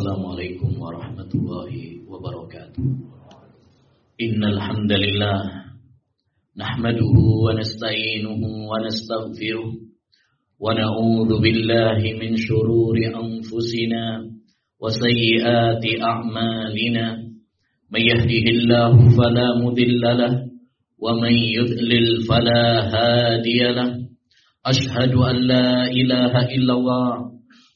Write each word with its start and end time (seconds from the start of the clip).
السلام 0.00 0.26
عليكم 0.32 0.80
ورحمة 0.80 1.30
الله 1.34 1.72
وبركاته. 2.08 2.84
إن 4.24 4.40
الحمد 4.44 4.92
لله 4.92 5.40
نحمده 6.56 7.14
ونستعينه 7.44 8.40
ونستغفره 8.70 9.68
ونعوذ 10.60 11.30
بالله 11.44 12.00
من 12.16 12.30
شرور 12.36 12.96
أنفسنا 12.96 14.04
وسيئات 14.80 15.84
أعمالنا. 16.00 17.06
من 17.92 18.00
يهده 18.00 18.46
الله 18.56 18.92
فلا 19.20 19.48
مذل 19.60 20.00
له 20.00 20.34
ومن 20.96 21.34
يذلل 21.60 22.24
فلا 22.24 22.64
هادي 22.88 23.60
له. 23.76 23.90
أشهد 24.64 25.12
أن 25.12 25.36
لا 25.36 25.92
إله 25.92 26.32
إلا 26.56 26.72
الله 26.72 27.12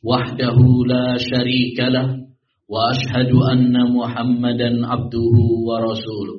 وحده 0.04 0.56
لا 0.92 1.16
شريك 1.16 1.78
له 1.80 2.08
وأشهد 2.68 3.30
أن 3.52 3.74
محمدا 3.96 4.70
عبده 4.86 5.36
ورسوله. 5.68 6.36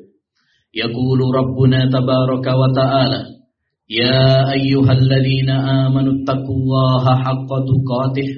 يقول 0.76 1.20
ربنا 1.40 1.80
تبارك 1.86 2.46
وتعالى 2.62 3.22
يا 3.90 4.52
أيها 4.52 4.92
الذين 4.92 5.50
آمنوا 5.50 6.14
اتقوا 6.14 6.56
الله 6.56 7.04
حق 7.16 7.50
تقاته 7.72 8.30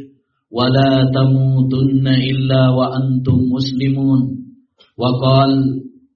ولا 0.52 0.94
تموتن 1.16 2.08
إلا 2.08 2.70
وأنتم 2.70 3.38
مسلمون. 3.56 4.20
وقال 4.98 5.52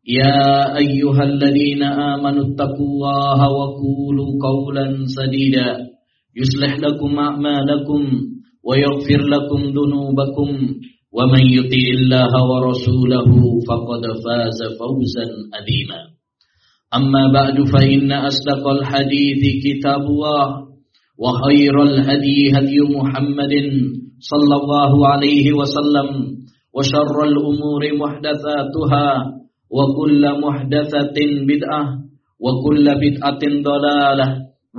يا 0.08 0.78
أيها 0.78 1.24
الذين 1.24 1.84
آمنوا 1.84 2.44
اتقوا 2.48 2.88
الله 2.88 3.40
وقولوا 3.60 4.30
قولا 4.48 4.86
سديدا 5.06 5.70
يصلح 6.36 6.80
لكم 6.80 7.20
أعمالكم 7.20 8.02
ويغفر 8.64 9.22
لكم 9.34 9.62
ذنوبكم 9.78 10.50
ومن 11.18 11.44
يطيع 11.58 11.88
الله 12.00 12.32
ورسوله 12.52 13.30
فقد 13.68 14.02
فاز 14.24 14.60
فوزا 14.80 15.26
عظيما 15.56 16.00
أما 16.96 17.24
بعد 17.34 17.58
فإن 17.74 18.12
أصدق 18.12 18.68
الحديث 18.68 19.42
كتاب 19.66 20.02
الله 20.02 20.46
وخير 21.18 21.84
الهدي 21.84 22.52
هدي 22.58 22.80
محمد 22.98 23.54
صلى 24.20 24.56
الله 24.62 25.08
عليه 25.08 25.54
وسلم 25.54 26.08
وشر 26.76 27.16
الأمور 27.24 27.82
محدثاتها 27.98 29.08
وكل 29.72 30.24
محدثة 30.46 31.18
بدعة 31.50 31.84
وكل 32.40 32.86
بدعة 33.04 33.44
ضلالة 33.70 34.28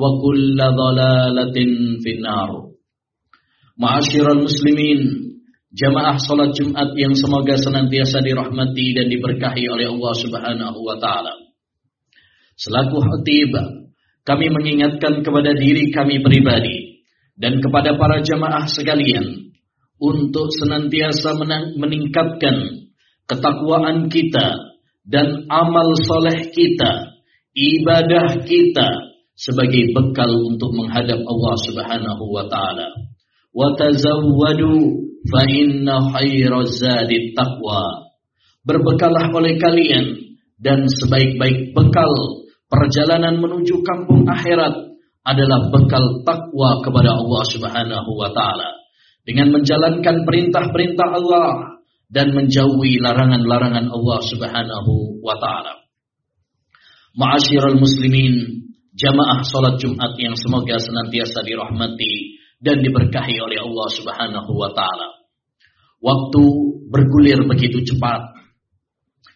وكل 0.03 0.59
ضلالة 0.83 1.57
في 2.03 2.11
النار. 2.17 2.51
Ma'asyiral 3.83 4.47
muslimin, 4.47 5.01
jamaah 5.75 6.15
salat 6.23 6.55
Jumat 6.55 6.95
yang 6.95 7.19
semoga 7.19 7.59
senantiasa 7.59 8.23
dirahmati 8.23 8.95
dan 8.95 9.11
diberkahi 9.11 9.67
oleh 9.67 9.91
Allah 9.91 10.15
Subhanahu 10.23 10.79
wa 10.87 11.03
taala. 11.03 11.35
Selaku 12.55 13.03
khatib, 13.03 13.51
kami 14.23 14.55
mengingatkan 14.55 15.27
kepada 15.27 15.59
diri 15.59 15.91
kami 15.91 16.23
pribadi 16.23 17.03
dan 17.35 17.59
kepada 17.59 17.99
para 17.99 18.23
jamaah 18.23 18.71
sekalian 18.71 19.51
untuk 19.99 20.55
senantiasa 20.55 21.35
meningkatkan 21.75 22.87
ketakwaan 23.27 24.07
kita 24.07 24.79
dan 25.03 25.51
amal 25.51 25.99
soleh 25.99 26.55
kita, 26.55 27.19
ibadah 27.51 28.47
kita 28.47 28.89
sebagai 29.35 29.91
bekal 29.91 30.31
untuk 30.47 30.71
menghadap 30.71 31.19
Allah 31.19 31.55
Subhanahu 31.67 32.25
wa 32.31 32.47
taala. 32.47 33.12
Wa 33.53 33.77
tazawwadu 33.77 34.72
fa 35.28 35.45
inna 35.45 36.08
khairaz 36.17 36.80
zadi 36.80 37.36
taqwa. 37.36 38.08
Berbekalah 38.64 39.29
oleh 39.35 39.61
kalian 39.61 40.39
dan 40.57 40.89
sebaik-baik 40.89 41.77
bekal 41.77 42.42
perjalanan 42.73 43.42
menuju 43.42 43.85
kampung 43.85 44.24
akhirat 44.24 44.96
adalah 45.23 45.68
bekal 45.68 46.24
takwa 46.24 46.80
kepada 46.80 47.12
Allah 47.14 47.42
Subhanahu 47.46 48.11
wa 48.17 48.30
taala. 48.33 48.80
Dengan 49.23 49.55
menjalankan 49.55 50.27
perintah-perintah 50.27 51.08
Allah 51.14 51.79
dan 52.11 52.35
menjauhi 52.35 52.98
larangan-larangan 52.98 53.86
Allah 53.92 54.20
Subhanahu 54.27 55.23
wa 55.23 55.36
taala. 55.39 55.83
Ma'asyiral 57.12 57.77
muslimin, 57.77 58.64
jamaah 58.96 59.45
salat 59.45 59.77
Jumat 59.79 60.17
yang 60.17 60.33
semoga 60.35 60.80
senantiasa 60.80 61.45
dirahmati 61.45 62.32
dan 62.62 62.78
diberkahi 62.78 63.36
oleh 63.42 63.58
Allah 63.58 63.89
Subhanahu 63.90 64.52
wa 64.55 64.70
taala. 64.70 65.18
Waktu 65.98 66.42
bergulir 66.86 67.42
begitu 67.50 67.83
cepat. 67.83 68.39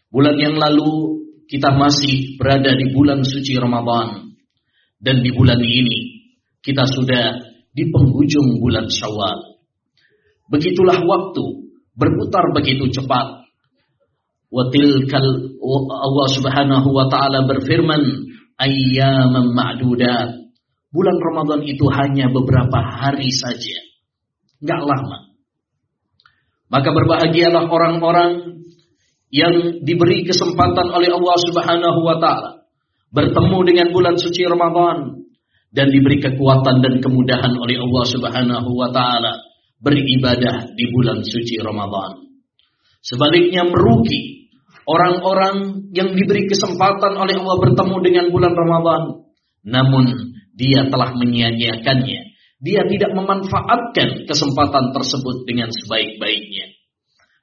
Bulan 0.06 0.38
yang 0.38 0.54
lalu 0.54 1.18
kita 1.50 1.74
masih 1.74 2.38
berada 2.38 2.74
di 2.78 2.94
bulan 2.94 3.26
suci 3.26 3.58
Ramadan 3.58 4.34
dan 5.02 5.20
di 5.22 5.30
bulan 5.34 5.58
ini 5.58 6.30
kita 6.62 6.86
sudah 6.86 7.42
di 7.74 7.84
penghujung 7.90 8.62
bulan 8.62 8.86
Syawal. 8.88 9.58
Begitulah 10.46 11.02
waktu 11.02 11.44
berputar 11.98 12.54
begitu 12.54 12.86
cepat. 12.94 13.46
Watilkal 14.46 15.26
Allah 15.90 16.28
Subhanahu 16.30 16.88
wa 16.94 17.10
taala 17.10 17.44
berfirman, 17.50 18.30
ayyaman 18.56 19.52
ma'dudat. 19.52 20.45
Bulan 20.94 21.18
Ramadan 21.18 21.60
itu 21.66 21.86
hanya 21.90 22.30
beberapa 22.30 22.78
hari 22.78 23.28
saja. 23.34 23.78
Enggak 24.62 24.82
lama. 24.86 25.18
Maka 26.66 26.88
berbahagialah 26.90 27.70
orang-orang 27.70 28.62
yang 29.30 29.82
diberi 29.82 30.26
kesempatan 30.26 30.90
oleh 30.90 31.10
Allah 31.10 31.36
Subhanahu 31.50 32.00
wa 32.02 32.16
taala 32.18 32.66
bertemu 33.10 33.58
dengan 33.66 33.86
bulan 33.94 34.18
suci 34.18 34.46
Ramadan 34.46 35.26
dan 35.70 35.86
diberi 35.90 36.18
kekuatan 36.22 36.82
dan 36.82 36.94
kemudahan 37.02 37.54
oleh 37.54 37.78
Allah 37.78 38.04
Subhanahu 38.06 38.70
wa 38.74 38.88
taala 38.90 39.46
beribadah 39.78 40.72
di 40.74 40.84
bulan 40.90 41.22
suci 41.22 41.60
Ramadan. 41.60 42.26
Sebaliknya 43.04 43.62
merugi 43.66 44.50
orang-orang 44.88 45.86
yang 45.94 46.14
diberi 46.14 46.50
kesempatan 46.50 47.14
oleh 47.14 47.38
Allah 47.38 47.56
bertemu 47.62 47.96
dengan 48.02 48.26
bulan 48.34 48.54
Ramadan, 48.56 49.02
namun 49.66 50.35
dia 50.56 50.88
telah 50.88 51.12
menyia-nyiakannya. 51.12 52.20
Dia 52.56 52.82
tidak 52.88 53.12
memanfaatkan 53.12 54.24
kesempatan 54.24 54.96
tersebut 54.96 55.44
dengan 55.44 55.68
sebaik-baiknya. 55.68 56.72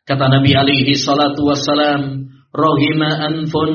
Kata 0.03 0.25
Nabi 0.27 0.51
alaihi 0.57 0.97
salatu 0.97 1.45
wassalam, 1.47 2.27
"Rahima 2.49 3.21
anfun 3.29 3.71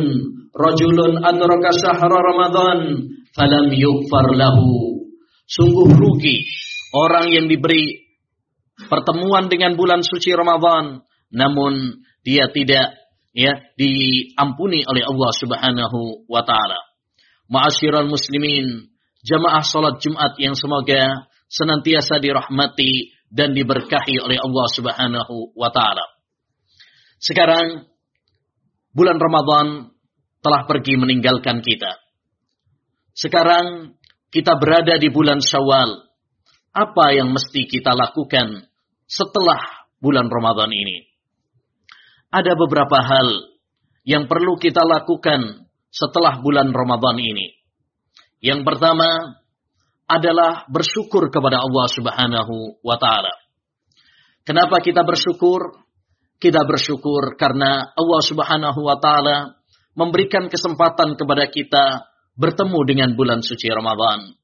rajulun 0.50 1.22
adraka 1.22 1.70
syahra 1.78 2.18
Ramadan 2.18 3.06
falam 3.32 3.70
yughfar 3.70 4.34
lahu." 4.34 5.06
Sungguh 5.48 5.94
rugi 5.96 6.44
orang 6.92 7.32
yang 7.32 7.46
diberi 7.46 8.10
pertemuan 8.90 9.48
dengan 9.48 9.78
bulan 9.78 10.04
suci 10.04 10.34
Ramadan 10.36 11.00
namun 11.32 12.04
dia 12.20 12.48
tidak 12.52 12.92
ya 13.32 13.52
diampuni 13.76 14.84
oleh 14.84 15.04
Allah 15.04 15.30
Subhanahu 15.32 16.28
wa 16.28 16.42
taala. 16.44 16.80
Ma'asyiral 17.48 18.08
muslimin, 18.08 18.92
jamaah 19.24 19.64
salat 19.64 19.98
Jumat 20.02 20.38
yang 20.38 20.54
semoga 20.54 21.26
senantiasa 21.48 22.20
dirahmati 22.20 23.16
dan 23.28 23.52
diberkahi 23.52 24.20
oleh 24.20 24.38
Allah 24.40 24.66
Subhanahu 24.72 25.52
wa 25.56 25.68
taala. 25.72 26.04
Sekarang 27.18 27.88
bulan 28.94 29.18
Ramadan 29.18 29.92
telah 30.38 30.64
pergi 30.64 30.94
meninggalkan 30.96 31.60
kita. 31.60 31.98
Sekarang 33.12 33.98
kita 34.30 34.54
berada 34.56 34.94
di 34.96 35.10
bulan 35.10 35.42
Syawal. 35.42 36.06
Apa 36.70 37.10
yang 37.10 37.34
mesti 37.34 37.66
kita 37.66 37.90
lakukan 37.90 38.70
setelah 39.08 39.88
bulan 39.98 40.30
Ramadan 40.30 40.70
ini? 40.70 41.10
Ada 42.30 42.54
beberapa 42.54 43.02
hal 43.02 43.28
yang 44.06 44.30
perlu 44.30 44.54
kita 44.60 44.86
lakukan 44.86 45.66
setelah 45.90 46.38
bulan 46.38 46.70
Ramadan 46.70 47.18
ini. 47.18 47.57
Yang 48.38 48.60
pertama 48.62 49.38
adalah 50.08 50.64
bersyukur 50.70 51.28
kepada 51.28 51.60
Allah 51.60 51.86
Subhanahu 51.90 52.80
wa 52.80 52.96
taala. 52.96 53.34
Kenapa 54.46 54.80
kita 54.80 55.04
bersyukur? 55.04 55.84
Kita 56.38 56.62
bersyukur 56.64 57.34
karena 57.34 57.92
Allah 57.92 58.22
Subhanahu 58.22 58.80
wa 58.80 58.96
taala 58.96 59.58
memberikan 59.98 60.46
kesempatan 60.46 61.18
kepada 61.18 61.50
kita 61.50 62.08
bertemu 62.38 62.78
dengan 62.86 63.10
bulan 63.18 63.42
suci 63.42 63.66
Ramadan. 63.68 64.38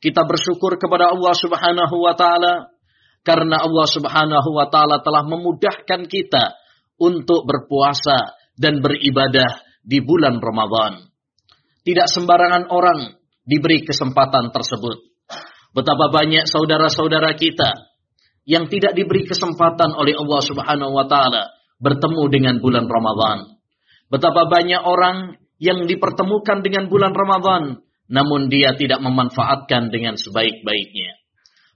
Kita 0.00 0.24
bersyukur 0.24 0.80
kepada 0.80 1.12
Allah 1.12 1.34
Subhanahu 1.36 1.96
wa 2.00 2.16
taala 2.16 2.72
karena 3.20 3.60
Allah 3.60 3.86
Subhanahu 3.86 4.50
wa 4.56 4.66
taala 4.72 5.04
telah 5.04 5.22
memudahkan 5.28 6.08
kita 6.08 6.56
untuk 6.96 7.44
berpuasa 7.44 8.34
dan 8.56 8.80
beribadah 8.80 9.60
di 9.84 10.00
bulan 10.00 10.40
Ramadan. 10.40 11.06
Tidak 11.84 12.08
sembarangan 12.08 12.72
orang 12.72 13.17
diberi 13.48 13.80
kesempatan 13.80 14.52
tersebut. 14.52 15.00
Betapa 15.72 16.12
banyak 16.12 16.44
saudara-saudara 16.44 17.32
kita 17.32 17.88
yang 18.44 18.68
tidak 18.68 18.92
diberi 18.92 19.24
kesempatan 19.24 19.96
oleh 19.96 20.16
Allah 20.16 20.40
Subhanahu 20.44 20.92
wa 20.92 21.08
taala 21.08 21.48
bertemu 21.80 22.22
dengan 22.28 22.54
bulan 22.60 22.84
Ramadan. 22.84 23.56
Betapa 24.12 24.48
banyak 24.48 24.84
orang 24.84 25.40
yang 25.56 25.88
dipertemukan 25.88 26.60
dengan 26.60 26.92
bulan 26.92 27.16
Ramadan 27.16 27.80
namun 28.08 28.48
dia 28.48 28.72
tidak 28.72 29.04
memanfaatkan 29.04 29.92
dengan 29.92 30.16
sebaik-baiknya. 30.16 31.12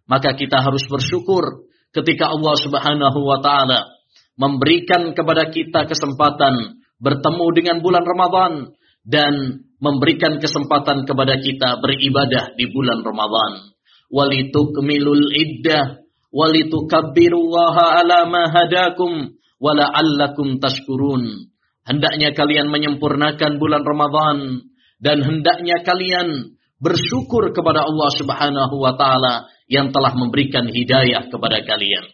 Maka 0.09 0.33
kita 0.33 0.65
harus 0.65 0.85
bersyukur 0.89 1.69
ketika 1.93 2.33
Allah 2.33 2.57
Subhanahu 2.57 3.21
wa 3.21 3.39
taala 3.45 3.93
memberikan 4.37 5.13
kepada 5.13 5.53
kita 5.53 5.85
kesempatan 5.85 6.81
bertemu 6.97 7.47
dengan 7.53 7.77
bulan 7.85 8.05
Ramadan 8.05 8.73
dan 9.03 9.67
memberikan 9.83 10.39
kesempatan 10.39 11.05
kepada 11.05 11.39
kita 11.43 11.83
beribadah 11.83 12.55
di 12.55 12.71
bulan 12.71 13.03
Ramadan. 13.03 13.75
Walitukmilul 14.13 15.35
iddah 15.35 16.03
walitukabbirullaha 16.33 18.03
ala 18.03 18.25
ma 18.31 18.49
hadakum 18.49 19.37
wala'allakum 19.61 20.59
tashkurun. 20.59 21.53
Hendaknya 21.83 22.33
kalian 22.33 22.71
menyempurnakan 22.71 23.59
bulan 23.59 23.83
Ramadan 23.83 24.67
dan 25.03 25.19
hendaknya 25.19 25.83
kalian 25.83 26.59
bersyukur 26.83 27.51
kepada 27.51 27.87
Allah 27.87 28.11
Subhanahu 28.15 28.75
wa 28.79 28.95
taala 28.95 29.51
yang 29.67 29.95
telah 29.95 30.15
memberikan 30.15 30.67
hidayah 30.67 31.27
kepada 31.31 31.63
kalian. 31.63 32.07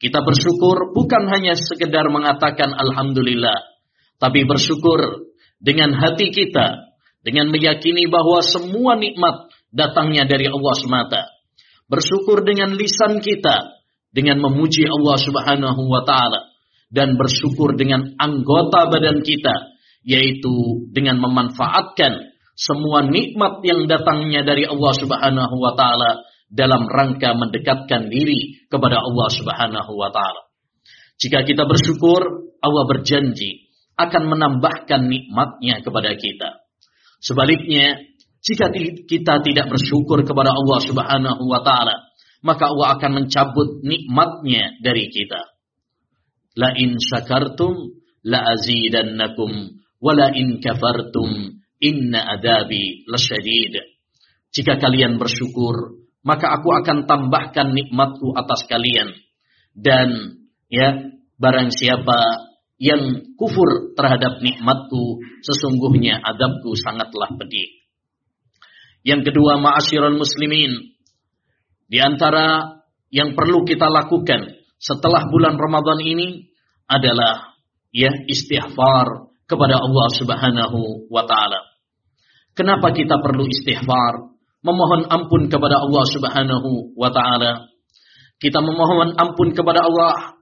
Kita 0.00 0.24
bersyukur 0.24 0.96
bukan 0.96 1.28
hanya 1.28 1.52
sekedar 1.52 2.08
mengatakan 2.08 2.72
alhamdulillah, 2.72 3.60
tapi 4.16 4.48
bersyukur 4.48 5.29
dengan 5.60 5.92
hati 5.94 6.32
kita, 6.32 6.96
dengan 7.20 7.52
meyakini 7.52 8.08
bahwa 8.08 8.40
semua 8.40 8.96
nikmat 8.96 9.52
datangnya 9.70 10.24
dari 10.26 10.48
Allah 10.48 10.74
semata. 10.74 11.22
Bersyukur 11.86 12.42
dengan 12.42 12.72
lisan 12.74 13.20
kita, 13.20 13.80
dengan 14.10 14.42
memuji 14.42 14.88
Allah 14.88 15.16
Subhanahu 15.20 15.82
wa 15.86 16.02
taala 16.02 16.50
dan 16.90 17.14
bersyukur 17.14 17.78
dengan 17.78 18.18
anggota 18.18 18.90
badan 18.90 19.22
kita 19.22 19.70
yaitu 20.02 20.86
dengan 20.90 21.22
memanfaatkan 21.22 22.34
semua 22.58 23.06
nikmat 23.06 23.62
yang 23.62 23.86
datangnya 23.86 24.42
dari 24.42 24.66
Allah 24.66 24.92
Subhanahu 24.98 25.56
wa 25.56 25.72
taala 25.78 26.26
dalam 26.50 26.90
rangka 26.90 27.30
mendekatkan 27.38 28.10
diri 28.10 28.66
kepada 28.66 28.98
Allah 28.98 29.28
Subhanahu 29.30 29.92
wa 29.94 30.10
taala. 30.10 30.50
Jika 31.20 31.46
kita 31.46 31.64
bersyukur, 31.64 32.50
Allah 32.58 32.84
berjanji 32.90 33.69
akan 34.08 34.22
menambahkan 34.30 35.08
nikmatnya 35.08 35.84
kepada 35.84 36.16
kita. 36.16 36.64
Sebaliknya, 37.20 38.00
jika 38.40 38.72
kita 39.04 39.44
tidak 39.44 39.66
bersyukur 39.68 40.24
kepada 40.24 40.56
Allah 40.56 40.78
Subhanahu 40.80 41.44
wa 41.44 41.60
taala, 41.60 42.08
maka 42.40 42.72
Allah 42.72 42.96
akan 42.96 43.10
mencabut 43.24 43.84
nikmatnya 43.84 44.80
dari 44.80 45.12
kita. 45.12 45.44
La 46.56 46.72
in 46.72 46.96
syakartum 46.96 48.00
la 48.24 48.56
azidannakum 48.56 49.80
wala 50.00 50.32
in 50.32 50.58
kafartum 50.64 51.60
inna 51.80 52.20
adabi 52.36 53.04
lasyadid. 53.04 53.76
Jika 54.50 54.80
kalian 54.80 55.20
bersyukur, 55.20 56.00
maka 56.24 56.52
aku 56.56 56.68
akan 56.74 57.04
tambahkan 57.04 57.76
nikmatku 57.76 58.34
atas 58.34 58.66
kalian. 58.66 59.14
Dan 59.76 60.40
ya, 60.66 61.12
barang 61.38 61.70
siapa 61.70 62.49
yang 62.80 63.36
kufur 63.36 63.92
terhadap 63.92 64.40
nikmatku, 64.40 65.20
sesungguhnya 65.44 66.16
adabku 66.24 66.72
sangatlah 66.80 67.36
pedih. 67.36 67.84
Yang 69.04 69.30
kedua, 69.30 69.60
ma'asyiral 69.60 70.16
muslimin. 70.16 70.96
Di 71.92 72.00
antara 72.00 72.80
yang 73.12 73.36
perlu 73.36 73.68
kita 73.68 73.84
lakukan 73.92 74.64
setelah 74.80 75.28
bulan 75.28 75.60
Ramadan 75.60 76.00
ini 76.00 76.48
adalah 76.88 77.52
ya 77.92 78.16
istighfar 78.24 79.28
kepada 79.44 79.76
Allah 79.76 80.08
Subhanahu 80.16 81.10
wa 81.12 81.28
taala. 81.28 81.60
Kenapa 82.56 82.96
kita 82.96 83.20
perlu 83.20 83.44
istighfar? 83.44 84.32
Memohon 84.64 85.04
ampun 85.08 85.52
kepada 85.52 85.84
Allah 85.84 86.04
Subhanahu 86.08 86.96
wa 86.96 87.12
taala. 87.12 87.68
Kita 88.40 88.64
memohon 88.64 89.20
ampun 89.20 89.52
kepada 89.52 89.84
Allah 89.84 90.39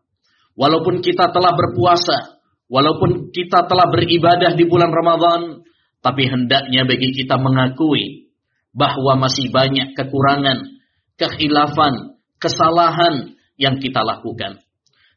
walaupun 0.58 0.98
kita 0.98 1.30
telah 1.30 1.54
berpuasa, 1.54 2.42
walaupun 2.66 3.30
kita 3.30 3.70
telah 3.70 3.86
beribadah 3.88 4.58
di 4.58 4.66
bulan 4.66 4.90
Ramadan, 4.90 5.62
tapi 6.02 6.26
hendaknya 6.26 6.82
bagi 6.82 7.14
kita 7.14 7.38
mengakui 7.38 8.34
bahwa 8.74 9.14
masih 9.22 9.54
banyak 9.54 9.94
kekurangan, 9.94 10.82
kekhilafan, 11.14 12.18
kesalahan 12.42 13.38
yang 13.54 13.78
kita 13.78 14.02
lakukan. 14.02 14.58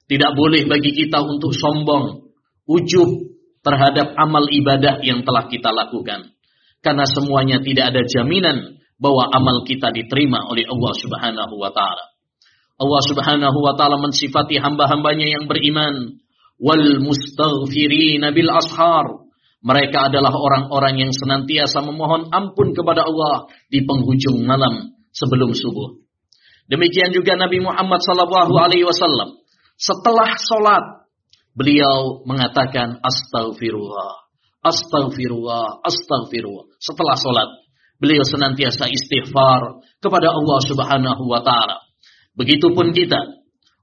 Tidak 0.05 0.31
boleh 0.37 0.69
bagi 0.69 0.93
kita 0.93 1.23
untuk 1.25 1.57
sombong, 1.57 2.29
ujub, 2.69 3.31
terhadap 3.61 4.17
amal 4.17 4.49
ibadah 4.49 4.99
yang 5.05 5.21
telah 5.21 5.45
kita 5.45 5.69
lakukan. 5.69 6.33
Karena 6.81 7.05
semuanya 7.05 7.61
tidak 7.61 7.93
ada 7.93 8.01
jaminan 8.09 8.81
bahwa 8.97 9.29
amal 9.29 9.61
kita 9.65 9.93
diterima 9.93 10.49
oleh 10.49 10.65
Allah 10.65 10.93
Subhanahu 10.97 11.55
wa 11.61 11.69
taala. 11.69 12.10
Allah 12.81 13.01
Subhanahu 13.05 13.57
wa 13.61 13.77
taala 13.77 14.01
mensifati 14.01 14.57
hamba-hambanya 14.57 15.37
yang 15.37 15.45
beriman 15.45 16.17
wal 16.57 16.85
mustaghfirina 17.05 18.33
bil 18.33 18.49
ashar. 18.49 19.29
Mereka 19.61 20.09
adalah 20.09 20.33
orang-orang 20.33 21.05
yang 21.05 21.11
senantiasa 21.13 21.85
memohon 21.85 22.33
ampun 22.33 22.73
kepada 22.73 23.05
Allah 23.05 23.45
di 23.69 23.85
penghujung 23.85 24.41
malam 24.41 24.97
sebelum 25.13 25.53
subuh. 25.53 26.01
Demikian 26.65 27.13
juga 27.13 27.37
Nabi 27.37 27.61
Muhammad 27.61 28.01
sallallahu 28.01 28.57
alaihi 28.57 28.89
wasallam 28.89 29.37
setelah 29.77 30.33
sholat 30.41 31.05
beliau 31.53 32.25
mengatakan 32.25 32.97
astagfirullah, 33.05 34.25
astagfirullah, 34.65 35.85
astagfirullah. 35.85 36.65
Setelah 36.81 37.15
sholat, 37.19 37.49
beliau 38.01 38.25
senantiasa 38.25 38.89
istighfar 38.89 39.85
kepada 40.01 40.33
Allah 40.33 40.59
Subhanahu 40.65 41.23
wa 41.29 41.45
taala. 41.45 41.90
Begitupun 42.35 42.95
kita, 42.95 43.19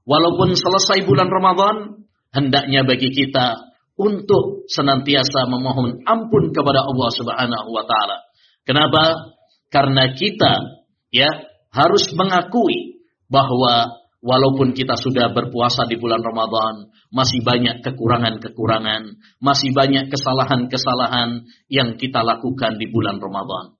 walaupun 0.05 0.57
selesai 0.57 1.05
bulan 1.05 1.29
Ramadan, 1.29 2.05
hendaknya 2.33 2.85
bagi 2.85 3.13
kita 3.13 3.69
untuk 3.99 4.65
senantiasa 4.71 5.45
memohon 5.51 6.01
ampun 6.07 6.55
kepada 6.55 6.87
Allah 6.87 7.09
Subhanahu 7.13 7.69
wa 7.69 7.83
taala. 7.83 8.17
Kenapa? 8.63 9.35
Karena 9.69 10.15
kita 10.15 10.81
ya 11.11 11.29
harus 11.69 12.09
mengakui 12.15 13.05
bahwa 13.29 13.99
walaupun 14.19 14.75
kita 14.75 14.99
sudah 14.99 15.31
berpuasa 15.31 15.85
di 15.85 15.95
bulan 15.99 16.23
Ramadan, 16.23 16.91
masih 17.11 17.43
banyak 17.43 17.81
kekurangan-kekurangan, 17.85 19.19
masih 19.39 19.71
banyak 19.71 20.11
kesalahan-kesalahan 20.11 21.49
yang 21.71 21.95
kita 21.95 22.23
lakukan 22.23 22.79
di 22.79 22.87
bulan 22.91 23.19
Ramadan. 23.19 23.75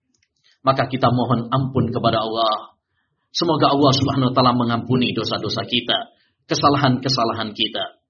Maka 0.64 0.92
kita 0.92 1.08
mohon 1.16 1.48
ampun 1.48 1.88
kepada 1.90 2.20
Allah. 2.20 2.79
Semoga 3.30 3.70
Allah 3.70 3.94
Subhanahu 3.94 4.30
wa 4.32 4.36
taala 4.36 4.54
mengampuni 4.58 5.14
dosa-dosa 5.14 5.62
kita, 5.70 6.10
kesalahan-kesalahan 6.50 7.54
kita. 7.54 8.02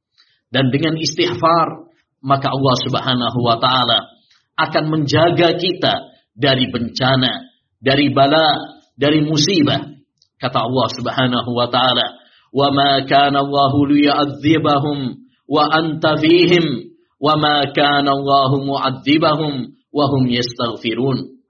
Dan 0.47 0.71
dengan 0.71 0.95
istighfar, 0.95 1.91
maka 2.23 2.49
Allah 2.49 2.75
Subhanahu 2.79 3.39
wa 3.43 3.59
taala 3.59 4.15
akan 4.55 4.83
menjaga 4.91 5.55
kita 5.59 5.93
dari 6.35 6.71
bencana, 6.71 7.51
dari 7.83 8.11
bala, 8.11 8.79
dari 8.95 9.23
musibah. 9.23 9.91
Kata 10.39 10.57
Allah 10.63 10.87
Subhanahu 10.95 11.51
wa 11.51 11.67
taala, 11.67 12.15
"Wa 12.55 12.71
ma 12.71 13.03
kana 13.03 13.43
Allah 13.43 13.73
liya'adzibahum 13.75 14.97
wa 15.51 15.63
anta 15.67 16.15
fihim, 16.15 16.95
wa 17.19 17.35
ma 17.35 17.67
kana 17.75 18.15
Allah 18.15 18.51
mu'adzibahum 18.55 19.75
wa 19.91 20.05
hum 20.07 20.23
yastaghfirun." 20.31 21.43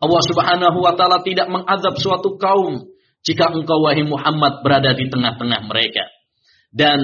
Allah 0.00 0.22
Subhanahu 0.24 0.78
wa 0.80 0.96
taala 0.96 1.20
tidak 1.20 1.52
mengazab 1.52 2.00
suatu 2.00 2.40
kaum 2.40 2.89
jika 3.20 3.52
engkau 3.52 3.84
wahai 3.84 4.04
Muhammad 4.04 4.64
berada 4.64 4.96
di 4.96 5.08
tengah-tengah 5.08 5.60
mereka. 5.68 6.08
Dan 6.72 7.00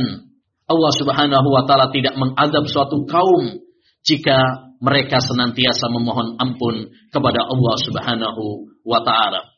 Allah 0.66 0.92
Subhanahu 0.96 1.49
wa 1.52 1.62
taala 1.68 1.92
tidak 1.92 2.16
mengazab 2.18 2.64
suatu 2.66 3.04
kaum 3.06 3.62
jika 4.06 4.66
mereka 4.82 5.23
senantiasa 5.23 5.88
memohon 5.90 6.37
ampun 6.38 6.90
kepada 7.11 7.44
Allah 7.46 7.75
Subhanahu 7.82 8.44
wa 8.87 9.00
taala. 9.04 9.56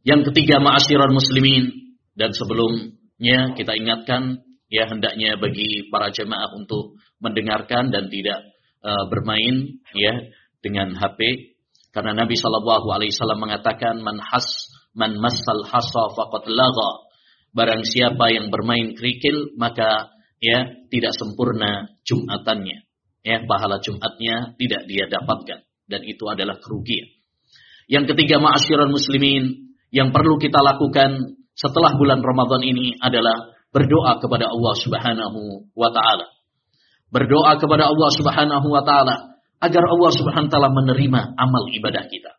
Yang 0.00 0.32
ketiga 0.32 0.62
ma'asyiral 0.64 1.12
muslimin 1.12 1.96
dan 2.16 2.32
sebelumnya 2.32 3.52
kita 3.52 3.76
ingatkan 3.76 4.40
ya 4.72 4.88
hendaknya 4.88 5.36
bagi 5.36 5.90
para 5.92 6.08
jemaah 6.08 6.56
untuk 6.56 6.96
mendengarkan 7.20 7.92
dan 7.92 8.08
tidak 8.08 8.40
uh, 8.80 9.04
bermain 9.12 9.82
ya 9.92 10.30
dengan 10.64 10.96
HP 10.96 11.49
karena 11.90 12.14
Nabi 12.14 12.38
Shallallahu 12.38 12.86
alaihi 12.94 13.10
wasallam 13.10 13.40
mengatakan 13.42 13.98
man 14.02 14.22
has 14.22 14.46
man 14.94 15.18
masal 15.18 15.66
hasa 15.66 16.14
faqad 16.14 16.46
lagha. 16.46 16.90
Barang 17.50 17.82
siapa 17.82 18.30
yang 18.30 18.54
bermain 18.54 18.94
kerikil 18.94 19.58
maka 19.58 20.14
ya 20.38 20.70
tidak 20.86 21.18
sempurna 21.18 21.98
jumatannya. 22.06 22.86
Ya 23.26 23.42
pahala 23.42 23.82
jumatnya 23.82 24.54
tidak 24.54 24.86
dia 24.86 25.10
dapatkan. 25.10 25.66
Dan 25.90 26.06
itu 26.06 26.22
adalah 26.30 26.62
kerugian. 26.62 27.10
Yang 27.90 28.14
ketiga 28.14 28.38
ma'asyiral 28.38 28.94
muslimin 28.94 29.74
yang 29.90 30.14
perlu 30.14 30.38
kita 30.38 30.62
lakukan 30.62 31.42
setelah 31.58 31.98
bulan 31.98 32.22
Ramadan 32.22 32.62
ini 32.62 32.94
adalah 33.02 33.50
berdoa 33.74 34.22
kepada 34.22 34.46
Allah 34.46 34.74
Subhanahu 34.78 35.74
wa 35.74 35.90
taala. 35.90 36.30
Berdoa 37.10 37.58
kepada 37.58 37.90
Allah 37.90 38.10
Subhanahu 38.14 38.66
wa 38.70 38.86
taala 38.86 39.39
agar 39.60 39.84
Allah 39.86 40.10
Subhanahu 40.16 40.48
wa 40.48 40.52
taala 40.52 40.70
menerima 40.72 41.20
amal 41.36 41.68
ibadah 41.68 42.08
kita. 42.08 42.32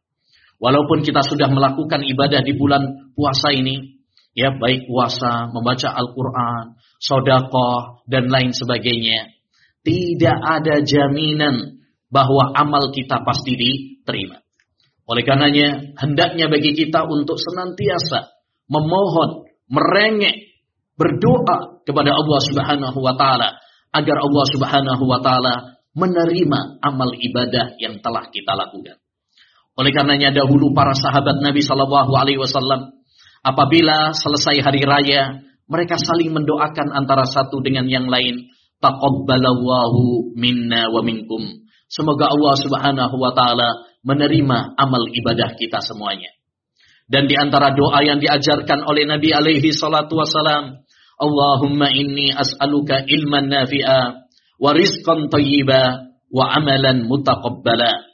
Walaupun 0.61 1.01
kita 1.01 1.25
sudah 1.25 1.49
melakukan 1.49 2.05
ibadah 2.05 2.41
di 2.45 2.53
bulan 2.53 3.13
puasa 3.17 3.49
ini, 3.49 4.01
ya 4.37 4.53
baik 4.53 4.85
puasa, 4.85 5.49
membaca 5.49 5.89
Al-Qur'an, 5.89 6.77
sedekah 7.01 8.05
dan 8.05 8.29
lain 8.29 8.53
sebagainya, 8.53 9.33
tidak 9.81 10.37
ada 10.37 10.85
jaminan 10.85 11.81
bahwa 12.13 12.53
amal 12.53 12.93
kita 12.93 13.25
pasti 13.25 13.57
diterima. 13.57 14.37
Oleh 15.09 15.25
karenanya, 15.25 15.97
hendaknya 15.97 16.45
bagi 16.45 16.77
kita 16.77 17.09
untuk 17.09 17.41
senantiasa 17.41 18.29
memohon, 18.69 19.49
merengek, 19.65 20.51
berdoa 20.95 21.81
kepada 21.81 22.13
Allah 22.13 22.39
Subhanahu 22.45 22.99
wa 23.01 23.17
taala 23.17 23.57
agar 23.91 24.17
Allah 24.21 24.45
Subhanahu 24.53 25.03
wa 25.09 25.19
taala 25.25 25.80
menerima 25.91 26.79
amal 26.79 27.11
ibadah 27.15 27.75
yang 27.79 27.99
telah 27.99 28.27
kita 28.31 28.55
lakukan. 28.55 28.97
Oleh 29.75 29.91
karenanya 29.95 30.35
dahulu 30.35 30.75
para 30.75 30.91
sahabat 30.95 31.39
Nabi 31.39 31.63
Shallallahu 31.63 32.11
Alaihi 32.15 32.39
Wasallam 32.39 32.91
apabila 33.41 34.11
selesai 34.11 34.59
hari 34.61 34.83
raya 34.83 35.41
mereka 35.71 35.95
saling 35.95 36.35
mendoakan 36.35 36.91
antara 36.91 37.23
satu 37.23 37.63
dengan 37.63 37.87
yang 37.87 38.11
lain. 38.11 38.51
Taqabbalallahu 38.81 40.35
minna 40.35 40.89
wa 40.89 40.99
minkum. 41.05 41.63
Semoga 41.85 42.33
Allah 42.33 42.55
Subhanahu 42.59 43.15
wa 43.15 43.31
taala 43.31 43.87
menerima 44.01 44.73
amal 44.75 45.05
ibadah 45.13 45.53
kita 45.55 45.79
semuanya. 45.79 46.33
Dan 47.05 47.29
di 47.29 47.35
antara 47.37 47.71
doa 47.75 48.01
yang 48.01 48.17
diajarkan 48.17 48.87
oleh 48.87 49.05
Nabi 49.05 49.31
alaihi 49.31 49.69
salatu 49.75 50.17
wasalam, 50.17 50.81
Allahumma 51.21 51.93
inni 51.93 52.33
as'aluka 52.33 53.05
ilman 53.05 53.51
nafi'a 53.51 54.30
wa 54.61 54.71
rizqan 54.77 55.33
thayyiba 55.33 56.13
wa 56.29 56.45
amalan 56.53 57.09
mutaqabbala. 57.09 58.05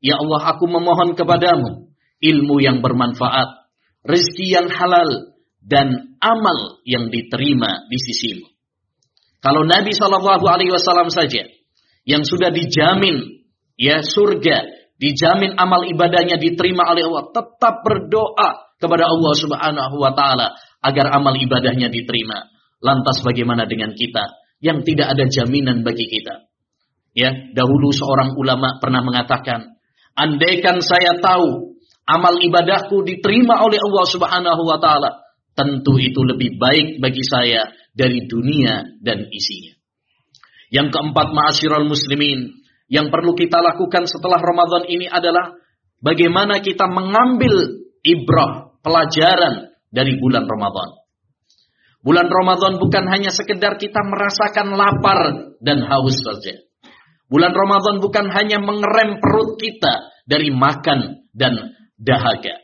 Ya 0.00 0.16
Allah, 0.16 0.40
aku 0.56 0.64
memohon 0.64 1.12
kepadamu 1.12 1.92
ilmu 2.24 2.56
yang 2.64 2.80
bermanfaat, 2.80 3.68
rezeki 4.08 4.46
yang 4.48 4.68
halal, 4.72 5.36
dan 5.60 6.16
amal 6.24 6.80
yang 6.88 7.12
diterima 7.12 7.84
di 7.92 8.00
sisimu. 8.00 8.48
Kalau 9.44 9.64
Nabi 9.64 9.92
Shallallahu 9.92 10.44
Alaihi 10.48 10.72
Wasallam 10.72 11.12
saja 11.12 11.48
yang 12.08 12.24
sudah 12.24 12.48
dijamin 12.48 13.44
ya 13.76 14.00
surga, 14.00 14.68
dijamin 14.96 15.56
amal 15.56 15.84
ibadahnya 15.84 16.40
diterima 16.40 16.88
oleh 16.88 17.04
Allah, 17.08 17.28
tetap 17.32 17.84
berdoa 17.84 18.76
kepada 18.80 19.04
Allah 19.08 19.32
Subhanahu 19.36 19.96
Wa 20.00 20.12
Taala 20.16 20.56
agar 20.80 21.12
amal 21.12 21.36
ibadahnya 21.36 21.92
diterima. 21.92 22.48
Lantas 22.80 23.20
bagaimana 23.20 23.68
dengan 23.68 23.92
kita 23.92 24.39
yang 24.60 24.84
tidak 24.84 25.16
ada 25.16 25.24
jaminan 25.26 25.82
bagi 25.82 26.06
kita? 26.06 26.46
Ya, 27.16 27.34
dahulu 27.56 27.90
seorang 27.90 28.38
ulama 28.38 28.78
pernah 28.78 29.02
mengatakan, 29.02 29.80
Andaikan 30.14 30.84
saya 30.84 31.18
tahu 31.18 31.74
amal 32.06 32.38
ibadahku 32.38 33.02
diterima 33.02 33.62
oleh 33.64 33.80
Allah 33.80 34.06
Subhanahu 34.06 34.62
wa 34.68 34.78
taala, 34.78 35.22
tentu 35.56 35.96
itu 35.96 36.20
lebih 36.22 36.60
baik 36.60 37.00
bagi 37.00 37.24
saya 37.24 37.72
dari 37.96 38.28
dunia 38.28 39.00
dan 39.00 39.26
isinya. 39.32 39.74
Yang 40.70 40.94
keempat, 40.94 41.34
ma'asyiral 41.34 41.88
muslimin, 41.88 42.62
yang 42.86 43.10
perlu 43.10 43.34
kita 43.34 43.58
lakukan 43.58 44.06
setelah 44.06 44.38
Ramadan 44.38 44.86
ini 44.86 45.06
adalah 45.10 45.54
bagaimana 45.98 46.62
kita 46.62 46.86
mengambil 46.86 47.86
ibrah, 48.06 48.76
pelajaran 48.82 49.74
dari 49.90 50.14
bulan 50.18 50.46
Ramadan. 50.46 50.99
Bulan 52.00 52.32
Ramadan 52.32 52.80
bukan 52.80 53.04
hanya 53.12 53.28
sekedar 53.28 53.76
kita 53.76 54.00
merasakan 54.00 54.72
lapar 54.72 55.52
dan 55.60 55.84
haus 55.84 56.16
saja. 56.16 56.56
Bulan 57.28 57.52
Ramadan 57.52 58.00
bukan 58.00 58.26
hanya 58.32 58.56
mengerem 58.58 59.20
perut 59.20 59.60
kita 59.60 60.08
dari 60.24 60.48
makan 60.48 61.28
dan 61.36 61.76
dahaga. 62.00 62.56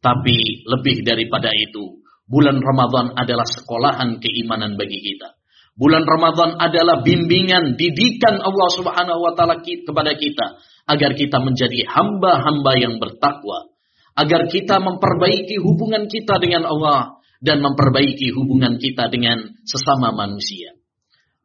Tapi 0.00 0.64
lebih 0.64 1.04
daripada 1.04 1.52
itu, 1.52 2.00
bulan 2.24 2.58
Ramadan 2.58 3.12
adalah 3.12 3.44
sekolahan 3.44 4.18
keimanan 4.24 4.80
bagi 4.80 4.98
kita. 5.04 5.36
Bulan 5.78 6.02
Ramadan 6.02 6.58
adalah 6.58 7.04
bimbingan, 7.04 7.78
didikan 7.78 8.42
Allah 8.42 8.68
Subhanahu 8.74 9.20
wa 9.22 9.32
taala 9.38 9.62
kepada 9.62 10.18
kita 10.18 10.58
agar 10.90 11.14
kita 11.14 11.38
menjadi 11.38 11.86
hamba-hamba 11.86 12.72
yang 12.74 12.98
bertakwa, 12.98 13.70
agar 14.18 14.50
kita 14.50 14.82
memperbaiki 14.82 15.60
hubungan 15.62 16.10
kita 16.10 16.40
dengan 16.42 16.66
Allah 16.66 17.17
dan 17.38 17.62
memperbaiki 17.62 18.34
hubungan 18.34 18.78
kita 18.82 19.10
dengan 19.10 19.62
sesama 19.62 20.10
manusia. 20.14 20.74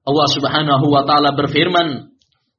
Allah 0.03 0.27
Subhanahu 0.27 0.85
wa 0.91 1.07
taala 1.07 1.31
berfirman, 1.37 2.13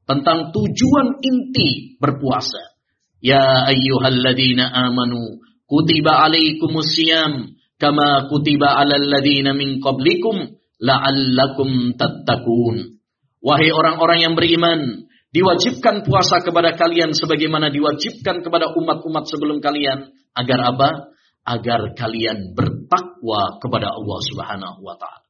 tentang 0.04 0.52
tujuan 0.52 1.20
inti 1.20 1.96
berpuasa. 1.96 2.76
Ya 3.24 3.68
ayyuhalladzina 3.72 4.68
amanu 4.68 5.40
kutiba 5.64 6.28
alaikumus 6.28 6.92
siyam 6.92 7.56
kama 7.80 8.28
kutiba 8.28 8.76
alal 8.76 9.00
ladzina 9.00 9.56
min 9.56 9.80
qablikum 9.80 10.60
la'allakum 10.80 11.96
tattaqun. 11.96 13.00
Wahai 13.44 13.72
orang-orang 13.72 14.24
yang 14.24 14.34
beriman, 14.36 15.08
diwajibkan 15.32 16.04
puasa 16.04 16.40
kepada 16.40 16.76
kalian 16.76 17.12
sebagaimana 17.12 17.68
diwajibkan 17.68 18.40
kepada 18.40 18.72
umat-umat 18.72 19.24
sebelum 19.28 19.60
kalian 19.60 20.12
agar 20.36 20.60
apa? 20.64 20.90
Agar 21.44 21.92
kalian 21.92 22.56
bertakwa 22.56 22.83
kepada 23.62 23.94
Allah 23.94 24.18
Subhanahu 24.30 24.80
wa 24.82 24.96
taala. 24.98 25.24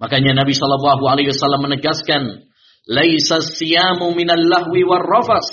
Makanya 0.00 0.42
Nabi 0.42 0.52
Shallallahu 0.52 1.04
alaihi 1.06 1.30
wasallam 1.30 1.70
menegaskan 1.70 2.50
laisa 2.84 3.40
siyamu 3.40 4.12
minal 4.12 4.42
lahwi 4.42 4.84
war 4.84 5.00
rafas 5.00 5.46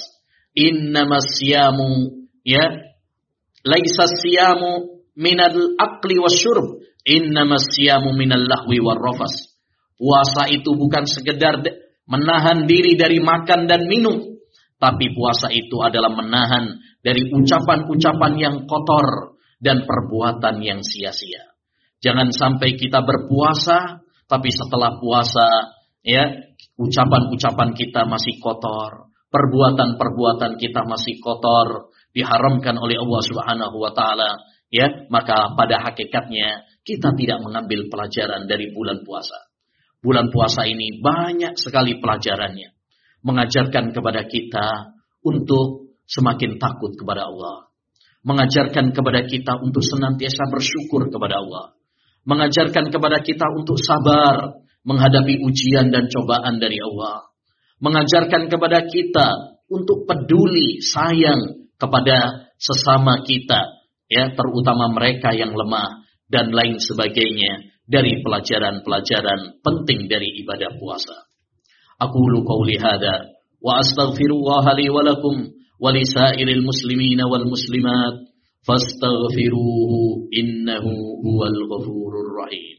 innama 0.58 1.24
siyamu 1.24 2.28
ya 2.44 2.92
laisa 3.64 4.06
siyamu 4.10 5.00
minal 5.16 5.78
akli 5.80 6.20
wasyurb 6.20 6.84
innama 7.08 7.62
siyamu 7.62 8.12
minal 8.18 8.44
lahwi 8.44 8.84
war 8.84 9.00
rafas 9.00 9.56
puasa 9.96 10.52
itu 10.52 10.76
bukan 10.76 11.08
sekedar 11.08 11.62
menahan 12.10 12.68
diri 12.68 13.00
dari 13.00 13.24
makan 13.24 13.70
dan 13.70 13.88
minum 13.88 14.42
tapi 14.82 15.14
puasa 15.14 15.54
itu 15.54 15.78
adalah 15.80 16.10
menahan 16.10 16.82
dari 17.06 17.30
ucapan-ucapan 17.30 18.34
yang 18.42 18.56
kotor 18.66 19.31
dan 19.62 19.86
perbuatan 19.86 20.60
yang 20.60 20.82
sia-sia. 20.82 21.54
Jangan 22.02 22.34
sampai 22.34 22.76
kita 22.76 23.06
berpuasa, 23.06 24.02
tapi 24.26 24.50
setelah 24.50 24.98
puasa, 24.98 25.78
ya 26.02 26.26
ucapan-ucapan 26.82 27.78
kita 27.78 28.10
masih 28.10 28.42
kotor, 28.42 29.14
perbuatan-perbuatan 29.30 30.58
kita 30.58 30.82
masih 30.90 31.22
kotor, 31.22 31.94
diharamkan 32.12 32.76
oleh 32.82 32.98
Allah 32.98 33.22
Subhanahu 33.22 33.78
wa 33.78 33.94
taala, 33.94 34.42
ya, 34.74 35.08
maka 35.14 35.54
pada 35.54 35.80
hakikatnya 35.88 36.68
kita 36.82 37.14
tidak 37.16 37.40
mengambil 37.46 37.88
pelajaran 37.88 38.50
dari 38.50 38.74
bulan 38.74 39.06
puasa. 39.06 39.38
Bulan 40.02 40.34
puasa 40.34 40.66
ini 40.66 40.98
banyak 40.98 41.56
sekali 41.62 42.02
pelajarannya. 42.02 42.74
Mengajarkan 43.22 43.94
kepada 43.94 44.26
kita 44.26 44.98
untuk 45.22 45.94
semakin 46.10 46.58
takut 46.58 46.98
kepada 46.98 47.30
Allah. 47.30 47.71
Mengajarkan 48.22 48.94
kepada 48.94 49.26
kita 49.26 49.58
untuk 49.66 49.82
senantiasa 49.82 50.46
bersyukur 50.54 51.10
kepada 51.10 51.42
Allah. 51.42 51.74
Mengajarkan 52.26 52.94
kepada 52.94 53.18
kita 53.26 53.50
untuk 53.58 53.82
sabar 53.82 54.62
menghadapi 54.86 55.42
ujian 55.42 55.90
dan 55.90 56.10
cobaan 56.10 56.62
dari 56.62 56.78
Allah. 56.82 57.30
Mengajarkan 57.82 58.46
kepada 58.50 58.86
kita 58.86 59.58
untuk 59.70 60.06
peduli, 60.06 60.82
sayang 60.86 61.72
kepada 61.82 62.50
sesama 62.62 63.26
kita, 63.26 63.82
ya, 64.06 64.30
terutama 64.38 64.94
mereka 64.94 65.34
yang 65.34 65.58
lemah 65.58 66.06
dan 66.30 66.54
lain 66.54 66.78
sebagainya 66.78 67.74
dari 67.90 68.22
pelajaran-pelajaran 68.22 69.66
penting 69.66 70.06
dari 70.06 70.46
ibadah 70.46 70.78
puasa. 70.78 71.26
Aku 71.98 72.22
lu 72.30 72.46
qauli 72.46 72.78
wa 73.62 73.74
astaghfirullah 73.82 74.66
li 74.78 74.90
wa 74.90 75.02
ولسائر 75.82 76.48
المسلمين 76.48 77.22
والمسلمات 77.22 78.18
فاستغفروه 78.68 79.94
إنه 80.40 80.86
هو 81.26 81.40
الغفور 81.46 82.14
الرحيم. 82.26 82.78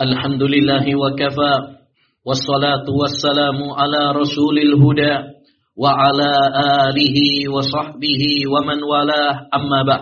الحمد 0.00 0.42
لله 0.42 0.84
وكفى 0.96 1.54
والصلاة 2.24 2.86
والسلام 3.00 3.70
على 3.70 4.12
رسول 4.12 4.58
الهدى. 4.58 5.33
wa 5.74 5.90
ala 5.90 6.32
alihi 6.88 7.50
wa 7.50 7.62
sahbihi 7.62 8.46
wa 8.46 8.62
man 8.62 8.78
amma 9.50 9.80
ba. 9.82 9.98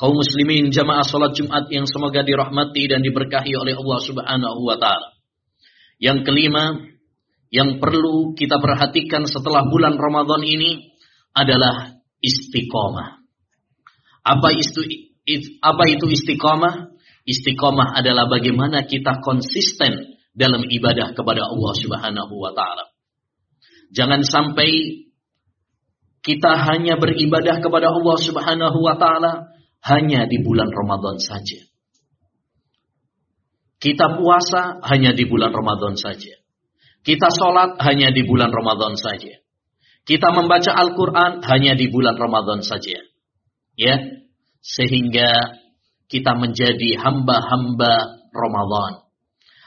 Kaum 0.00 0.18
muslimin 0.18 0.74
jamaah 0.74 1.06
salat 1.06 1.36
Jumat 1.38 1.70
yang 1.70 1.86
semoga 1.86 2.26
dirahmati 2.26 2.90
dan 2.90 3.06
diberkahi 3.06 3.54
oleh 3.54 3.78
Allah 3.78 3.98
Subhanahu 4.02 4.60
wa 4.66 4.74
taala. 4.74 5.14
Yang 6.02 6.26
kelima 6.26 6.74
yang 7.52 7.78
perlu 7.78 8.34
kita 8.34 8.58
perhatikan 8.58 9.28
setelah 9.30 9.62
bulan 9.68 9.94
Ramadan 9.94 10.42
ini 10.42 10.90
adalah 11.36 12.02
istiqomah. 12.18 13.22
Apa 14.26 14.48
itu 14.58 14.80
apa 15.62 15.84
itu 15.86 16.10
istiqomah? 16.10 16.90
Istiqomah 17.22 17.94
adalah 17.94 18.26
bagaimana 18.26 18.82
kita 18.88 19.22
konsisten 19.22 20.18
dalam 20.34 20.66
ibadah 20.66 21.14
kepada 21.14 21.46
Allah 21.46 21.72
Subhanahu 21.78 22.34
wa 22.34 22.50
taala. 22.56 22.91
Jangan 23.92 24.24
sampai 24.24 25.04
kita 26.24 26.52
hanya 26.56 26.96
beribadah 26.96 27.60
kepada 27.60 27.92
Allah 27.92 28.16
Subhanahu 28.16 28.78
wa 28.80 28.96
taala 28.96 29.52
hanya 29.84 30.24
di 30.24 30.40
bulan 30.40 30.72
Ramadan 30.72 31.20
saja. 31.20 31.60
Kita 33.82 34.16
puasa 34.16 34.78
hanya 34.86 35.10
di 35.12 35.26
bulan 35.26 35.50
Ramadan 35.50 35.98
saja. 35.98 36.38
Kita 37.02 37.34
sholat 37.34 37.82
hanya 37.82 38.14
di 38.14 38.22
bulan 38.22 38.54
Ramadan 38.54 38.94
saja. 38.94 39.42
Kita 40.06 40.30
membaca 40.30 40.70
Al-Quran 40.70 41.42
hanya 41.42 41.74
di 41.74 41.90
bulan 41.90 42.14
Ramadan 42.14 42.62
saja. 42.62 43.02
Ya, 43.74 43.98
sehingga 44.62 45.58
kita 46.06 46.38
menjadi 46.38 46.94
hamba-hamba 47.02 48.22
Ramadan. 48.30 49.02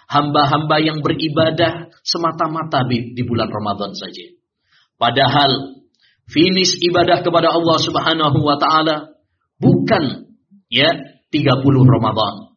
Hamba-hamba 0.07 0.79
yang 0.79 1.03
beribadah 1.03 1.84
semata-mata 2.05 2.85
di, 2.85 3.17
bulan 3.25 3.49
Ramadan 3.49 3.97
saja. 3.97 4.29
Padahal 5.01 5.81
finish 6.29 6.77
ibadah 6.85 7.25
kepada 7.25 7.49
Allah 7.49 7.77
Subhanahu 7.81 8.37
wa 8.45 8.55
taala 8.61 9.17
bukan 9.57 10.29
ya 10.69 10.93
30 11.33 11.65
Ramadan. 11.65 12.53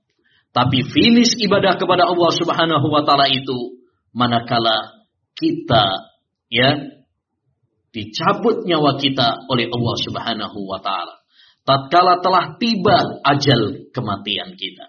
Tapi 0.52 0.84
finish 0.84 1.40
ibadah 1.40 1.80
kepada 1.80 2.04
Allah 2.06 2.30
Subhanahu 2.36 2.86
wa 2.92 3.02
taala 3.08 3.32
itu 3.32 3.80
manakala 4.12 5.00
kita 5.32 6.12
ya 6.52 6.98
dicabut 7.88 8.68
nyawa 8.68 9.00
kita 9.00 9.48
oleh 9.48 9.66
Allah 9.72 9.96
Subhanahu 10.04 10.58
wa 10.68 10.78
taala. 10.84 11.24
Tatkala 11.64 12.24
telah 12.24 12.56
tiba 12.56 13.20
ajal 13.28 13.92
kematian 13.92 14.56
kita. 14.56 14.88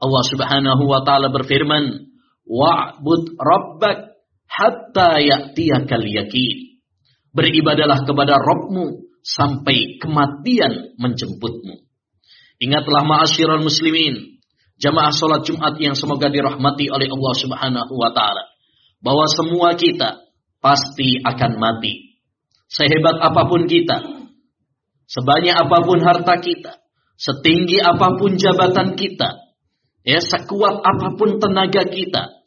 Allah 0.00 0.24
Subhanahu 0.28 0.82
wa 0.84 1.00
taala 1.04 1.32
berfirman, 1.32 2.09
"Wa'bud 2.50 3.38
rabbak 3.38 4.18
hatta 4.50 5.22
ya'tiyakal 5.22 6.02
yakin." 6.02 6.82
Beribadalah 7.30 8.02
kepada 8.02 8.42
Rabbmu 8.42 9.06
sampai 9.22 10.02
kematian 10.02 10.98
menjemputmu. 10.98 11.86
Ingatlah 12.58 13.06
ma'asyiral 13.06 13.62
muslimin, 13.62 14.42
jamaah 14.82 15.14
salat 15.14 15.46
Jumat 15.46 15.78
yang 15.78 15.94
semoga 15.94 16.26
dirahmati 16.26 16.90
oleh 16.90 17.06
Allah 17.06 17.34
Subhanahu 17.38 17.94
wa 17.94 18.10
taala, 18.10 18.50
bahwa 18.98 19.30
semua 19.30 19.78
kita 19.78 20.26
pasti 20.58 21.22
akan 21.22 21.56
mati. 21.56 22.20
Sehebat 22.66 23.16
apa 23.22 23.46
pun 23.46 23.70
kita, 23.70 24.26
sebanyak 25.06 25.56
apa 25.56 25.78
pun 25.86 25.98
harta 26.02 26.34
kita, 26.42 26.82
setinggi 27.14 27.80
apa 27.80 28.18
pun 28.18 28.36
jabatan 28.36 28.94
kita, 28.94 29.54
ya 30.04 30.20
sekuat 30.20 30.82
apa 30.84 31.16
pun 31.16 31.40
tenaga 31.40 31.88
kita, 31.88 32.39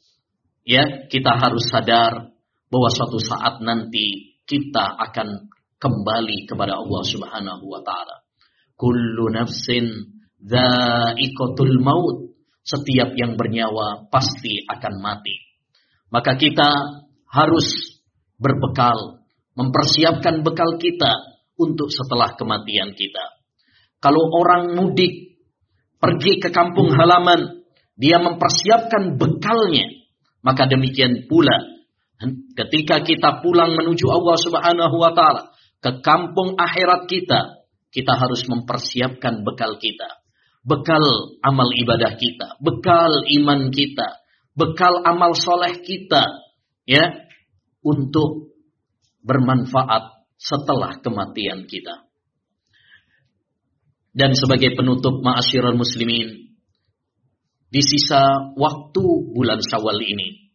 ya 0.64 1.08
kita 1.08 1.32
harus 1.40 1.68
sadar 1.70 2.34
bahwa 2.72 2.90
suatu 2.90 3.20
saat 3.22 3.62
nanti 3.62 4.40
kita 4.44 4.98
akan 5.12 5.52
kembali 5.78 6.48
kepada 6.48 6.80
Allah 6.80 7.04
Subhanahu 7.04 7.64
wa 7.68 7.84
taala. 7.84 8.24
Kullu 8.80 9.30
nafsin 9.32 10.16
dha'iqatul 10.40 11.80
maut. 11.84 12.32
Setiap 12.64 13.12
yang 13.20 13.36
bernyawa 13.36 14.08
pasti 14.08 14.64
akan 14.64 15.04
mati. 15.04 15.36
Maka 16.08 16.40
kita 16.40 16.72
harus 17.28 18.00
berbekal, 18.40 19.20
mempersiapkan 19.60 20.48
bekal 20.48 20.80
kita 20.80 21.12
untuk 21.60 21.92
setelah 21.92 22.40
kematian 22.40 22.96
kita. 22.96 23.26
Kalau 24.00 24.32
orang 24.32 24.80
mudik 24.80 25.44
pergi 26.00 26.40
ke 26.40 26.56
kampung 26.56 26.92
halaman, 26.96 27.68
dia 28.00 28.20
mempersiapkan 28.20 29.20
bekalnya, 29.20 30.03
maka 30.44 30.68
demikian 30.68 31.26
pula 31.32 31.74
ketika 32.56 33.02
kita 33.04 33.44
pulang 33.44 33.76
menuju 33.76 34.06
Allah 34.08 34.38
Subhanahu 34.38 34.96
wa 34.96 35.12
taala, 35.16 35.52
ke 35.84 36.00
kampung 36.00 36.56
akhirat 36.56 37.12
kita, 37.12 37.64
kita 37.92 38.14
harus 38.16 38.48
mempersiapkan 38.48 39.44
bekal 39.44 39.76
kita. 39.76 40.24
Bekal 40.64 41.04
amal 41.44 41.76
ibadah 41.76 42.16
kita, 42.16 42.56
bekal 42.64 43.28
iman 43.28 43.68
kita, 43.68 44.24
bekal 44.56 45.04
amal 45.04 45.36
soleh 45.36 45.84
kita, 45.84 46.40
ya, 46.88 47.28
untuk 47.84 48.56
bermanfaat 49.28 50.24
setelah 50.40 51.04
kematian 51.04 51.68
kita. 51.68 52.08
Dan 54.16 54.38
sebagai 54.40 54.72
penutup 54.78 55.20
ma'asyiral 55.20 55.76
muslimin, 55.76 56.43
di 57.74 57.82
sisa 57.82 58.54
waktu 58.54 59.34
bulan 59.34 59.58
Syawal 59.58 59.98
ini, 59.98 60.54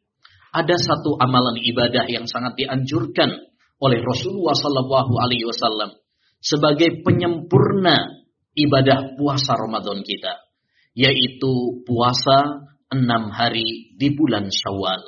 ada 0.54 0.78
satu 0.78 1.18
amalan 1.18 1.59
ibadah 1.59 2.07
yang 2.07 2.31
sangat 2.31 2.54
dianjurkan 2.54 3.42
oleh 3.83 3.98
Rasulullah 3.98 4.54
Sallallahu 4.54 5.12
Alaihi 5.18 5.50
Wasallam 5.50 5.98
sebagai 6.38 7.02
penyempurna 7.02 8.22
ibadah 8.54 9.18
puasa 9.18 9.59
Ramadan 9.59 10.07
kita, 10.07 10.46
yaitu 10.94 11.83
puasa 11.83 12.70
enam 12.94 13.35
hari 13.35 13.98
di 13.98 14.14
bulan 14.14 14.46
Syawal. 14.54 15.02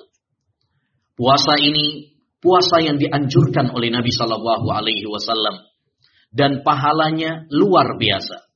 Puasa 1.14 1.62
ini 1.62 2.10
puasa 2.42 2.82
yang 2.82 2.98
dianjurkan 2.98 3.70
oleh 3.70 3.94
Nabi 3.94 4.10
Sallallahu 4.10 4.66
Alaihi 4.66 5.06
Wasallam 5.06 5.62
dan 6.34 6.66
pahalanya 6.66 7.46
luar 7.54 7.94
biasa. 7.94 8.50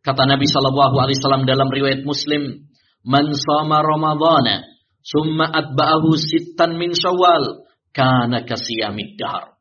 Kata 0.00 0.24
Nabi 0.24 0.48
Sallallahu 0.48 0.96
Alaihi 0.96 1.18
Wasallam 1.20 1.44
dalam 1.44 1.68
riwayat 1.68 2.06
Muslim, 2.06 2.72
"Man 3.06 3.30
sama 3.38 3.86
Ramadana, 3.86 4.66
summa 5.06 5.46
atba'ahu 5.46 6.18
sittan 6.18 6.74
min 6.74 6.90
Syawal, 6.90 7.62
kana 7.94 8.42
kasiyamid 8.42 9.14
dahar. 9.14 9.54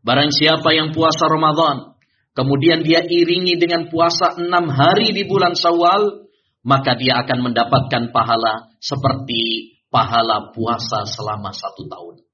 Barang 0.00 0.32
siapa 0.32 0.72
yang 0.72 0.96
puasa 0.96 1.28
Ramadan, 1.28 1.96
kemudian 2.32 2.80
dia 2.80 3.04
iringi 3.04 3.60
dengan 3.60 3.92
puasa 3.92 4.40
enam 4.40 4.72
hari 4.72 5.12
di 5.12 5.28
bulan 5.28 5.52
Syawal, 5.52 6.24
maka 6.64 6.96
dia 6.96 7.20
akan 7.20 7.52
mendapatkan 7.52 8.10
pahala 8.10 8.72
seperti 8.80 9.76
pahala 9.92 10.50
puasa 10.56 11.04
selama 11.04 11.52
satu 11.52 11.84
tahun. 11.86 12.24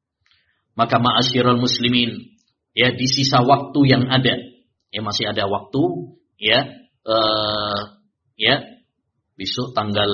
Maka 0.78 0.96
ma'asyiral 1.02 1.58
muslimin, 1.58 2.38
ya 2.72 2.94
di 2.94 3.06
sisa 3.10 3.42
waktu 3.42 3.80
yang 3.90 4.06
ada, 4.06 4.38
ya 4.94 5.00
masih 5.02 5.28
ada 5.28 5.44
waktu, 5.50 5.82
ya, 6.40 6.88
uh, 7.04 8.00
ya, 8.38 8.79
besok 9.40 9.72
tanggal 9.72 10.12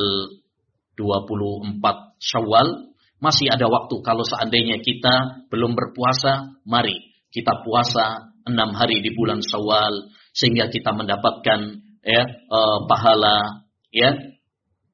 24 0.94 1.82
Syawal 2.22 2.94
masih 3.18 3.50
ada 3.50 3.66
waktu 3.66 3.98
kalau 4.06 4.22
seandainya 4.22 4.78
kita 4.78 5.48
belum 5.50 5.74
berpuasa, 5.74 6.62
mari 6.62 6.94
kita 7.34 7.66
puasa 7.66 8.30
enam 8.46 8.70
hari 8.78 9.02
di 9.02 9.10
bulan 9.18 9.42
Syawal 9.42 10.14
sehingga 10.30 10.70
kita 10.70 10.94
mendapatkan 10.94 11.82
ya 12.06 12.22
eh, 12.22 12.78
pahala 12.86 13.66
ya 13.90 14.14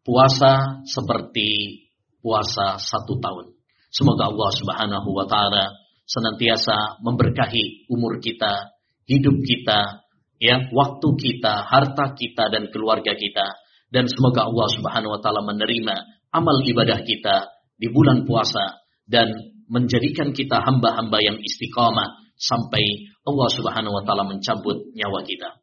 puasa 0.00 0.80
seperti 0.88 1.84
puasa 2.24 2.80
satu 2.80 3.20
tahun. 3.20 3.52
Semoga 3.92 4.32
Allah 4.32 4.50
Subhanahu 4.56 5.08
wa 5.12 5.28
taala 5.28 5.76
senantiasa 6.08 7.04
memberkahi 7.04 7.92
umur 7.92 8.16
kita, 8.18 8.72
hidup 9.04 9.44
kita, 9.44 10.02
ya, 10.40 10.66
waktu 10.72 11.08
kita, 11.20 11.68
harta 11.68 12.16
kita 12.16 12.48
dan 12.48 12.72
keluarga 12.72 13.12
kita 13.12 13.61
dan 13.92 14.08
semoga 14.08 14.48
Allah 14.48 14.68
Subhanahu 14.72 15.12
wa 15.12 15.20
taala 15.20 15.44
menerima 15.44 15.94
amal 16.32 16.64
ibadah 16.64 17.04
kita 17.04 17.52
di 17.76 17.92
bulan 17.92 18.24
puasa 18.24 18.80
dan 19.04 19.28
menjadikan 19.68 20.32
kita 20.32 20.64
hamba-hamba 20.64 21.20
yang 21.20 21.36
istiqamah 21.36 22.32
sampai 22.40 23.12
Allah 23.28 23.48
Subhanahu 23.52 24.00
wa 24.00 24.02
taala 24.08 24.24
mencabut 24.24 24.96
nyawa 24.96 25.20
kita. 25.28 25.60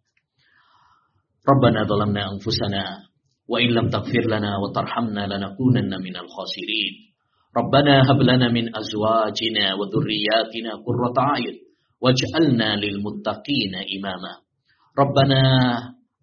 Rabbana 1.42 1.90
zalamna 1.90 2.38
anfusana 2.38 3.10
wa 3.50 3.58
in 3.58 3.74
lam 3.74 3.90
taghfir 3.90 4.30
lana 4.30 4.62
wa 4.62 4.70
tarhamna 4.70 5.26
lanakunanna 5.26 5.98
minal 5.98 6.30
khasirin. 6.30 7.10
Rabbana 7.50 8.06
hab 8.06 8.22
lana 8.22 8.54
min 8.54 8.70
azwajina 8.70 9.74
wa 9.74 9.90
dhurriyyatina 9.90 10.86
qurrata 10.86 11.34
a'yun 11.34 11.58
waj'alna 11.98 12.78
lil 12.78 13.02
muttaqina 13.02 13.90
imama. 13.90 14.46
Rabbana 14.94 15.42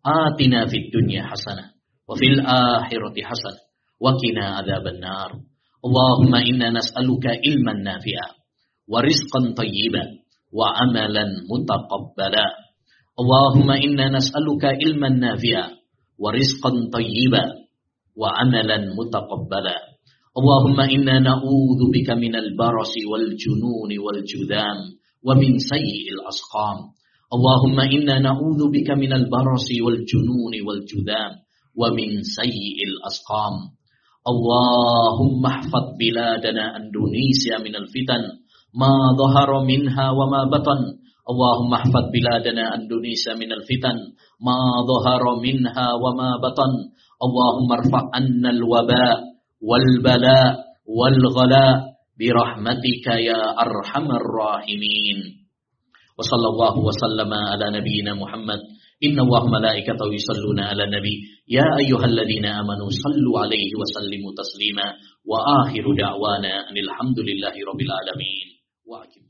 atina 0.07 0.71
fid 0.71 0.95
dunya 0.95 1.27
hasanah 1.27 1.76
fil 2.14 2.38
akhirati 2.47 3.27
hasanah 3.27 3.66
وقنا 3.97 4.45
عذاب 4.61 4.87
النار. 4.87 5.31
اللهم 5.87 6.33
إنا 6.35 6.69
نسألك 6.71 7.25
علما 7.27 7.73
نافعا 7.73 8.29
ورزقا 8.92 9.40
طيبا 9.57 10.05
وعملا 10.53 11.25
متقبلا. 11.49 12.47
اللهم 13.21 13.69
إنا 13.71 14.07
نسألك 14.21 14.64
علما 14.64 15.09
نافعا 15.09 15.69
ورزقا 16.21 16.73
طيبا 16.92 17.45
وعملا 18.21 18.79
متقبلا. 18.99 19.79
اللهم 20.38 20.79
إنا 20.81 21.14
نعوذ 21.19 21.81
بك 21.95 22.09
من 22.21 22.35
البرص 22.37 22.95
والجنون 23.11 23.90
والجذام 24.05 24.79
ومن 25.25 25.53
سيء 25.73 26.05
الأسقام. 26.16 26.79
اللهم 27.33 27.79
إنا 27.81 28.14
نعوذ 28.19 28.61
بك 28.77 28.88
من 28.92 29.12
البرص 29.12 29.69
والجنون 29.85 30.55
والجذام 30.66 31.33
wa 31.77 31.93
min 31.93 32.25
sayyi'il 32.25 32.97
asqam. 33.05 33.77
Allahumma 34.27 35.62
ihfad 35.62 35.95
biladana 36.01 36.81
Indonesia 36.83 37.62
minal 37.62 37.87
fitan 37.93 38.43
ma 38.75 39.15
dhahara 39.15 39.62
minha 39.62 40.11
wa 40.11 40.27
ma 40.27 40.41
batan. 40.51 40.99
Allahumma 41.27 41.87
ihfad 41.87 42.11
biladana 42.11 42.75
Indonesia 42.81 43.39
minal 43.39 43.62
fitan 43.69 44.17
ma 44.43 44.83
dhahara 44.83 45.39
minha 45.39 45.95
wa 46.01 46.11
ma 46.17 46.41
batan. 46.43 46.97
Allahumma 47.23 47.81
irfa' 47.81 48.05
anna 48.12 48.51
al-waba 48.53 49.07
wal 49.62 49.89
bala 50.05 50.41
wal 50.85 51.21
ghala 51.33 51.97
birahmatika 52.19 53.21
ya 53.23 53.41
arhamar 53.57 54.21
rahimin. 54.25 55.47
Wa 56.17 56.25
sallallahu 56.25 56.83
wa 56.85 56.93
sallama 56.93 57.57
ala 57.57 57.73
nabiyyina 57.73 58.17
Muhammad. 58.17 58.61
Inna 59.01 59.25
Allah 59.29 59.43
malaikatahu 59.49 60.09
yusalluna 60.12 60.73
ala 60.73 60.89
nabi 60.89 61.21
يا 61.49 61.67
أيها 61.83 62.05
الذين 62.05 62.47
آمنوا 62.47 62.89
صلوا 63.05 63.41
عليه 63.41 63.71
وسلموا 63.81 64.33
تسليما 64.43 64.87
وآخر 65.31 65.85
دعوانا 65.99 66.71
أن 66.71 66.77
الحمد 66.77 67.19
لله 67.19 67.55
رب 67.71 67.81
العالمين. 67.81 68.47
وأكبر 68.87 69.26